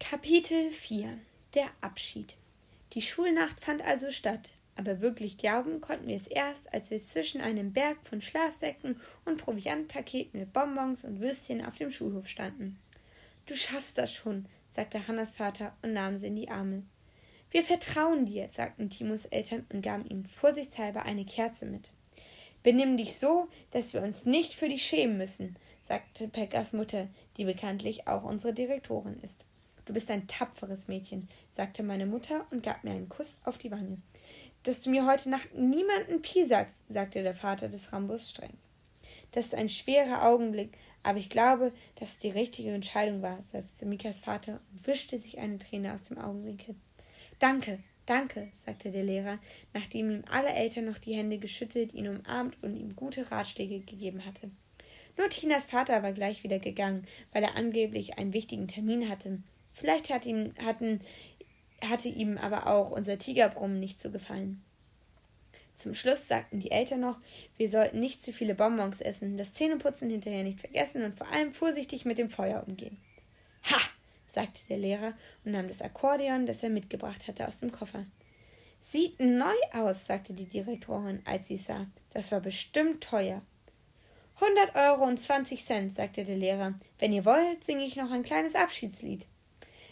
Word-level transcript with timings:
Kapitel 0.00 0.70
4 0.70 1.18
Der 1.54 1.68
Abschied 1.82 2.34
Die 2.94 3.02
Schulnacht 3.02 3.60
fand 3.60 3.80
also 3.82 4.10
statt, 4.10 4.56
aber 4.74 5.00
wirklich 5.00 5.36
glauben 5.36 5.80
konnten 5.80 6.08
wir 6.08 6.16
es 6.16 6.26
erst, 6.26 6.74
als 6.74 6.90
wir 6.90 6.98
zwischen 6.98 7.40
einem 7.40 7.72
Berg 7.72 7.98
von 8.02 8.20
Schlafsäcken 8.20 9.00
und 9.24 9.36
Proviantpaketen 9.36 10.40
mit 10.40 10.52
Bonbons 10.52 11.04
und 11.04 11.20
Würstchen 11.20 11.64
auf 11.64 11.76
dem 11.76 11.92
Schulhof 11.92 12.26
standen. 12.26 12.76
Du 13.46 13.54
schaffst 13.54 13.98
das 13.98 14.12
schon, 14.12 14.46
sagte 14.72 15.06
Hannas 15.06 15.30
Vater 15.30 15.76
und 15.82 15.92
nahm 15.92 16.16
sie 16.16 16.26
in 16.26 16.34
die 16.34 16.48
Arme. 16.48 16.82
Wir 17.52 17.62
vertrauen 17.62 18.26
dir, 18.26 18.48
sagten 18.48 18.90
Timos 18.90 19.26
Eltern 19.26 19.64
und 19.72 19.82
gaben 19.82 20.06
ihm 20.06 20.24
vorsichtshalber 20.24 21.04
eine 21.04 21.24
Kerze 21.24 21.66
mit. 21.66 21.92
Benimm 22.64 22.96
dich 22.96 23.16
so, 23.16 23.48
dass 23.70 23.94
wir 23.94 24.02
uns 24.02 24.24
nicht 24.24 24.54
für 24.54 24.68
dich 24.68 24.82
schämen 24.82 25.18
müssen, 25.18 25.56
sagte 25.86 26.26
Pekkas 26.26 26.72
Mutter, 26.72 27.06
die 27.36 27.44
bekanntlich 27.44 28.08
auch 28.08 28.24
unsere 28.24 28.54
Direktorin 28.54 29.20
ist. 29.22 29.44
Du 29.84 29.92
bist 29.92 30.10
ein 30.10 30.26
tapferes 30.26 30.88
Mädchen, 30.88 31.28
sagte 31.52 31.82
meine 31.82 32.06
Mutter 32.06 32.46
und 32.50 32.62
gab 32.62 32.84
mir 32.84 32.92
einen 32.92 33.08
Kuss 33.08 33.40
auf 33.44 33.58
die 33.58 33.70
Wange. 33.70 33.98
Dass 34.62 34.82
du 34.82 34.90
mir 34.90 35.06
heute 35.06 35.30
Nacht 35.30 35.54
niemanden 35.54 36.22
Pi 36.22 36.44
sagst, 36.44 36.82
sagte 36.88 37.22
der 37.22 37.34
Vater 37.34 37.68
des 37.68 37.92
Rambus 37.92 38.30
streng. 38.30 38.52
Das 39.32 39.46
ist 39.46 39.54
ein 39.54 39.68
schwerer 39.68 40.26
Augenblick, 40.26 40.76
aber 41.02 41.18
ich 41.18 41.30
glaube, 41.30 41.72
dass 41.96 42.10
es 42.10 42.18
die 42.18 42.30
richtige 42.30 42.70
Entscheidung 42.70 43.22
war, 43.22 43.42
seufzte 43.42 43.86
Mikas 43.86 44.20
Vater 44.20 44.60
und 44.70 44.86
wischte 44.86 45.18
sich 45.18 45.38
eine 45.38 45.58
Träne 45.58 45.94
aus 45.94 46.04
dem 46.04 46.18
Augenwinkel. 46.18 46.74
Danke, 47.38 47.78
danke, 48.04 48.52
sagte 48.66 48.90
der 48.90 49.04
Lehrer, 49.04 49.38
nachdem 49.72 50.10
ihm 50.10 50.24
alle 50.30 50.50
Eltern 50.50 50.84
noch 50.84 50.98
die 50.98 51.14
Hände 51.14 51.38
geschüttelt, 51.38 51.94
ihn 51.94 52.08
umarmt 52.08 52.62
und 52.62 52.76
ihm 52.76 52.94
gute 52.94 53.30
Ratschläge 53.30 53.80
gegeben 53.80 54.26
hatte. 54.26 54.50
Nur 55.16 55.28
Tinas 55.28 55.66
Vater 55.66 56.02
war 56.02 56.12
gleich 56.12 56.44
wieder 56.44 56.58
gegangen, 56.58 57.06
weil 57.32 57.42
er 57.42 57.56
angeblich 57.56 58.18
einen 58.18 58.32
wichtigen 58.32 58.68
Termin 58.68 59.08
hatte. 59.08 59.42
Vielleicht 59.80 60.10
hat 60.10 60.26
ihm, 60.26 60.52
hatten, 60.62 61.00
hatte 61.82 62.08
ihm 62.08 62.36
aber 62.36 62.66
auch 62.66 62.90
unser 62.90 63.16
Tigerbrummen 63.16 63.80
nicht 63.80 63.98
so 63.98 64.10
gefallen. 64.10 64.62
Zum 65.74 65.94
Schluss 65.94 66.28
sagten 66.28 66.60
die 66.60 66.70
Eltern 66.70 67.00
noch, 67.00 67.18
wir 67.56 67.66
sollten 67.66 68.00
nicht 68.00 68.20
zu 68.20 68.34
viele 68.34 68.54
Bonbons 68.54 69.00
essen, 69.00 69.38
das 69.38 69.54
Zähneputzen 69.54 70.10
hinterher 70.10 70.42
nicht 70.44 70.60
vergessen 70.60 71.02
und 71.02 71.14
vor 71.14 71.32
allem 71.32 71.54
vorsichtig 71.54 72.04
mit 72.04 72.18
dem 72.18 72.28
Feuer 72.28 72.62
umgehen. 72.66 72.98
Ha! 73.70 73.78
sagte 74.28 74.60
der 74.68 74.76
Lehrer 74.76 75.14
und 75.44 75.52
nahm 75.52 75.68
das 75.68 75.80
Akkordeon, 75.80 76.44
das 76.44 76.62
er 76.62 76.68
mitgebracht 76.68 77.26
hatte, 77.26 77.48
aus 77.48 77.60
dem 77.60 77.72
Koffer. 77.72 78.04
Sieht 78.78 79.18
neu 79.18 79.56
aus, 79.72 80.04
sagte 80.04 80.34
die 80.34 80.44
Direktorin, 80.44 81.22
als 81.24 81.48
sie 81.48 81.54
es 81.54 81.64
sah. 81.64 81.86
Das 82.12 82.30
war 82.32 82.40
bestimmt 82.40 83.02
teuer. 83.02 83.40
Hundert 84.40 84.74
Euro 84.76 85.04
und 85.04 85.18
zwanzig 85.18 85.64
Cent, 85.64 85.94
sagte 85.94 86.24
der 86.24 86.36
Lehrer. 86.36 86.74
Wenn 86.98 87.14
ihr 87.14 87.24
wollt, 87.24 87.64
singe 87.64 87.84
ich 87.84 87.96
noch 87.96 88.10
ein 88.10 88.22
kleines 88.22 88.54
Abschiedslied. 88.54 89.24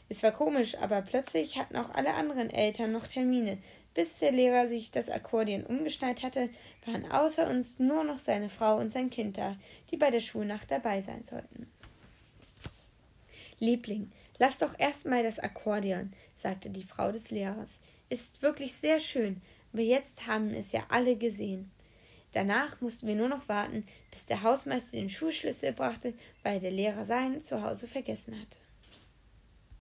Es 0.08 0.22
war 0.22 0.32
komisch, 0.32 0.76
aber 0.78 1.02
plötzlich 1.02 1.58
hatten 1.58 1.76
auch 1.76 1.90
alle 1.90 2.14
anderen 2.14 2.50
Eltern 2.50 2.92
noch 2.92 3.06
Termine. 3.06 3.58
Bis 3.94 4.18
der 4.18 4.32
Lehrer 4.32 4.68
sich 4.68 4.90
das 4.90 5.10
Akkordeon 5.10 5.64
umgeschnallt 5.64 6.22
hatte, 6.22 6.48
waren 6.86 7.10
außer 7.10 7.48
uns 7.50 7.78
nur 7.78 8.04
noch 8.04 8.18
seine 8.18 8.48
Frau 8.48 8.78
und 8.78 8.92
sein 8.92 9.10
Kind 9.10 9.38
da, 9.38 9.56
die 9.90 9.96
bei 9.96 10.10
der 10.10 10.20
Schulnacht 10.20 10.70
dabei 10.70 11.00
sein 11.00 11.24
sollten. 11.24 11.70
Liebling, 13.58 14.12
lass 14.38 14.58
doch 14.58 14.78
erst 14.78 15.06
mal 15.06 15.22
das 15.22 15.40
Akkordeon, 15.40 16.12
sagte 16.36 16.70
die 16.70 16.84
Frau 16.84 17.10
des 17.10 17.30
Lehrers. 17.30 17.72
Ist 18.08 18.40
wirklich 18.42 18.74
sehr 18.74 19.00
schön, 19.00 19.42
aber 19.72 19.82
jetzt 19.82 20.26
haben 20.26 20.54
es 20.54 20.72
ja 20.72 20.80
alle 20.88 21.16
gesehen. 21.16 21.70
Danach 22.32 22.80
mussten 22.80 23.08
wir 23.08 23.16
nur 23.16 23.28
noch 23.28 23.48
warten, 23.48 23.84
bis 24.10 24.26
der 24.26 24.42
Hausmeister 24.42 24.92
den 24.92 25.10
Schulschlüssel 25.10 25.72
brachte, 25.72 26.14
weil 26.42 26.60
der 26.60 26.70
Lehrer 26.70 27.04
sein 27.04 27.40
zu 27.40 27.62
Hause 27.62 27.88
vergessen 27.88 28.38
hatte. 28.38 28.58